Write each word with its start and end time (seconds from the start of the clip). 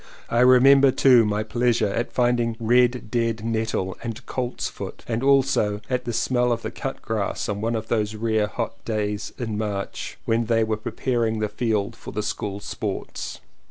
I 0.31 0.39
remember 0.39 0.89
too 0.89 1.25
my 1.25 1.43
pleasure 1.43 1.89
at 1.89 2.11
finding 2.11 2.57
red 2.59 3.11
dead 3.11 3.45
nettle 3.45 3.95
and 4.01 4.25
colt's 4.25 4.67
foot, 4.67 5.03
and 5.07 5.21
also 5.21 5.79
at 5.91 6.05
the 6.05 6.11
smell 6.11 6.51
of 6.51 6.63
the 6.63 6.71
cut 6.71 7.03
grass 7.03 7.47
on 7.47 7.61
one 7.61 7.75
of 7.75 7.87
those 7.87 8.15
rare 8.15 8.47
hot 8.47 8.83
days 8.83 9.31
in 9.37 9.59
March 9.59 10.17
when 10.25 10.47
they 10.47 10.63
were 10.63 10.77
pre 10.77 10.91
paring 10.93 11.37
the 11.37 11.49
field 11.49 11.95
for 11.95 12.11
the 12.11 12.23
School 12.23 12.59
Sports. 12.59 13.41